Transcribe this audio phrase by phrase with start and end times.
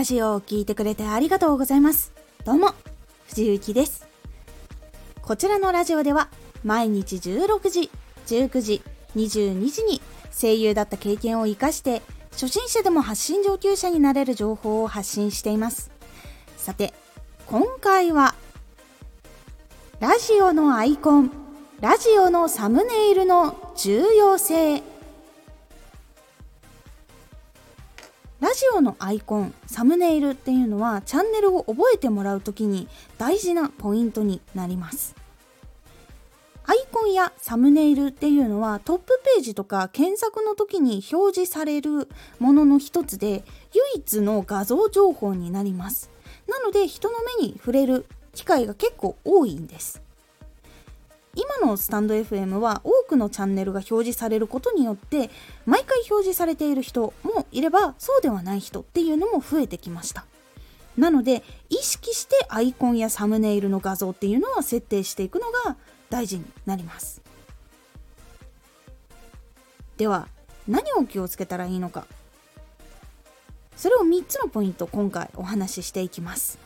[0.00, 2.10] ラジオを聴いてくれてありがとうございます。
[2.46, 2.72] どうも
[3.28, 4.08] 藤幸です。
[5.20, 6.30] こちらのラジオでは
[6.64, 7.90] 毎日16時
[8.26, 8.82] 19時
[9.14, 10.00] 22時に
[10.32, 12.00] 声優だった経験を生かして
[12.30, 15.90] 初心者でも発信上級者になれる情報を発信しています。
[16.56, 16.94] さて
[17.46, 18.34] 今回は
[20.00, 21.30] ラジオのアイコン
[21.82, 24.82] ラジオのサムネイルの重要性
[28.40, 35.14] ラジオのアイコンサムネイルっていうのはチャンネルを覚えてもらう時に大事なポイントになります。
[36.64, 46.10] アイコンやサムネイルっていうのはトップページとか検索の時に表示されるものの一つで唯一の画像情報になります。
[46.48, 50.00] なので人の目に触れる機会が結構多いんです。
[51.36, 55.30] 今のスタンド FM は多くのチャンネルが表示されることによって
[55.64, 60.24] 毎回表示されている人もいればそうではない人っていうのも増えてきました。
[60.96, 65.76] なので意識してアイコンやサムネイルの画像っていうのは設定していくのが
[66.10, 67.22] 大事になります。
[69.96, 70.28] では
[70.66, 72.06] 何を気をつけたらいいのか。
[73.76, 76.58] それを3つのポイント今回お話ししていきます。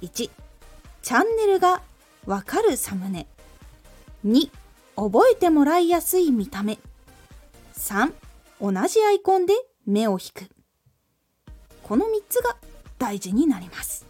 [0.00, 1.82] 1チャンネルが
[2.24, 3.26] わかるサムネ。
[4.26, 4.50] 2
[4.96, 6.78] 覚えてもらいやすい見た目。
[7.74, 8.12] 3
[8.60, 9.54] 同じアイコンで
[9.86, 10.50] 目を引く。
[11.84, 12.56] この3つが
[12.98, 14.06] 大事になります。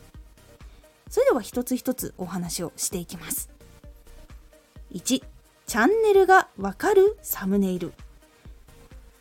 [1.11, 3.51] それでは一つ一つお話をしていきます。
[4.93, 7.93] 1チャンネルがわかるサムネイル。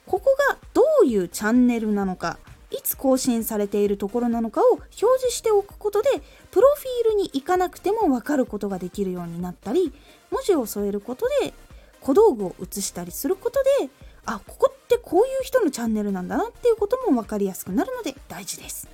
[0.06, 2.40] ここがどういうチャンネルなのか
[2.72, 6.10] いつ更新されているところなのかを表示しておくことで
[6.52, 9.94] プロフィールに行かなくても分かることができるようになったり
[10.32, 11.54] 文字を添えることで
[12.02, 13.90] 小道具を写したりすることで
[14.26, 18.90] あここってこういう人のチャンネルなんだなっていうことも分かりやすくなるので大事です。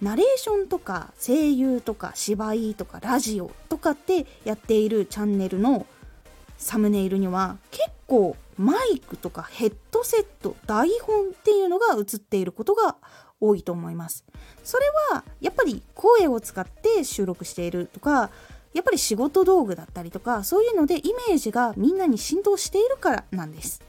[0.00, 5.86] ナレーションとか声優とか芝居とかラジオとかってやっているチャンネルの
[6.58, 9.76] サムネイルには結構マイクとかヘッド
[10.06, 12.96] セット台本っていうのが映っていることが
[13.40, 14.24] 多いと思います。
[14.64, 18.30] それはやっぱり声を使って収録しているとか
[18.72, 23.82] やっぱり仕事道具だったりとかそういうのでイメージがみんなに浸透しているからなんです。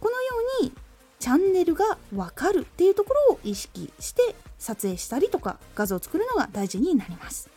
[0.00, 0.72] このように
[1.20, 7.48] チャンネルがわかるっていうところを意識して撮影したりとか画像を作るのが大事になります。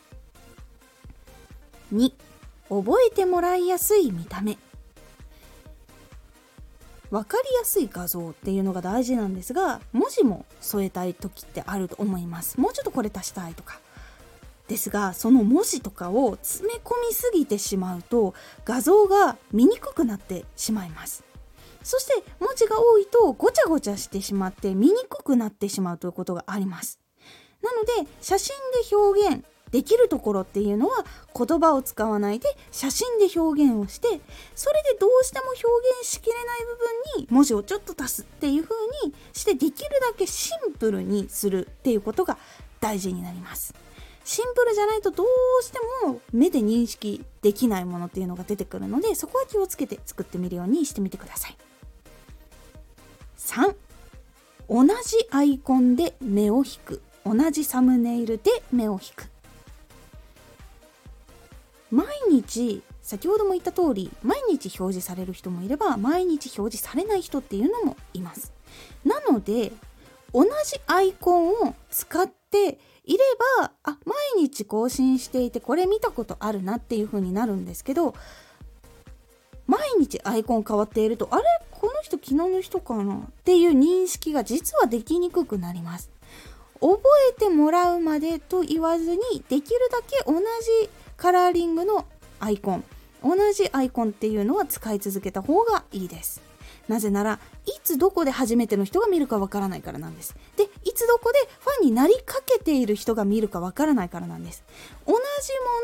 [1.94, 2.13] 2
[2.69, 4.57] 覚えてもらいやすい見た目。
[7.11, 12.59] 分かりやすい画像っていうのが大事なんですが文字も添えたい時ってあると思います。
[12.59, 13.79] もうちょっとこれ足したいとか。
[14.67, 18.33] ですがその文字とかを詰め込みすぎてしまうと
[18.66, 21.23] 画像が見にくくなってしまいます。
[21.83, 26.99] そして文字が多いとごちゃごちゃしてしまって見にくくなってしまうということがあります。
[27.61, 28.55] なので写真
[28.89, 31.03] で表現できるところっていうのは
[31.37, 34.07] 言葉を使わないで写真で表現をして
[34.55, 35.63] それでどうしても表
[35.99, 36.45] 現しきれない
[37.15, 38.73] 部分に文字をちょっと足すっていう風
[39.05, 42.37] にしてできるだけシンプルにするっていうことが
[42.79, 43.73] 大事になります。
[44.23, 45.27] シンプルじゃないとどう
[45.61, 51.57] しても目で認識できないものっていうのが出てくるのでそこは気をつけて作ってみるようにしてみてください。
[53.37, 53.75] 3
[54.69, 54.93] 同じ
[55.31, 57.01] アイコンで目を引く。
[57.25, 59.34] 同じサムネイルで目を引く。
[61.95, 68.51] 毎日先ほども言った通り毎日表示される人もいれば毎日表示されない人っていうのもいます。
[69.06, 69.72] なので
[70.34, 70.50] 同じ
[70.88, 73.19] アイコンを使っていれ
[73.61, 78.13] ばあ毎日更新していてこれ見たことあるなっていう風になるんですけど
[79.66, 81.44] 毎日アイコン変わっているとあれ？
[81.72, 83.16] この人昨日の人かな？
[83.16, 86.09] っていう認識が実はできにくくなります。
[86.81, 87.00] 覚
[87.31, 92.05] えてもらうまでと言わずにできるだけ同じカラーリングの
[92.39, 92.83] アイコン。
[93.23, 96.41] 同じアイコンっていうのは使い続けた方がいいです。
[96.87, 100.35] なぜならいつどこで初めての人が見るかわからないからなんです。
[100.55, 104.63] でいつどこでファンになりかけている人が見るかわからないからなんです。
[105.07, 105.19] 同じ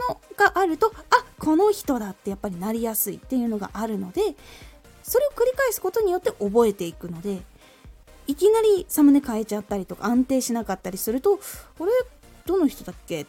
[0.10, 4.22] ものがあるとあこの人だってやっぱりなりやすいっていうのがあるので
[5.02, 7.42] それを繰り返すことによって覚えていくので
[8.28, 11.40] いきなりサムネ変えちゃったりとか安定しなかったりすると
[11.80, 11.92] あれ？
[12.46, 13.26] どの人だっけ？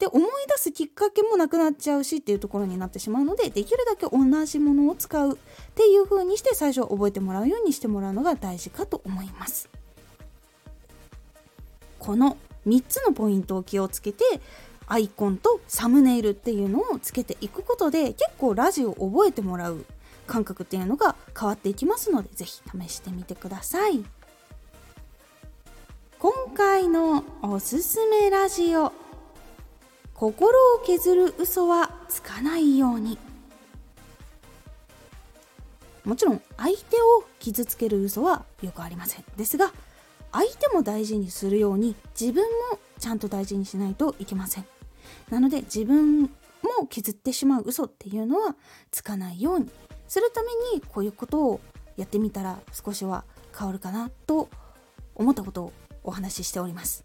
[0.00, 5.36] で思い出すきっかけもなくなっちゃうしっていうところになってしまうのでできるだけ同じものを使うっ
[5.74, 9.68] ていう風にして最初覚えてもらうようにしてもらうのが大事かと思います。
[11.98, 14.24] この3つのポイントを気をつけて
[14.86, 19.84] アイコンとサムネイルっていうのをつけていくことで結構ラジオを覚えてもらう
[20.26, 24.02] 感覚っていうのが変わっていきますので是非試してみてください。
[26.18, 28.99] 今回のおすすめラジオ。
[30.20, 33.16] 心を削る嘘はつかないように。
[36.04, 39.24] もちろん相手を傷つける嘘はよくありません。
[39.38, 39.72] ですが
[40.30, 44.66] 相手も大事にするように自分もちゃんと大事にしないといけません。
[45.30, 46.28] なので自分も
[46.90, 48.56] 削ってしまう嘘っていうのは
[48.90, 49.70] つかないように。
[50.06, 51.60] するためにこういうことを
[51.96, 53.24] やってみたら少しは
[53.58, 54.50] 変わるかなと
[55.14, 55.72] 思ったことを
[56.04, 57.04] お話ししております。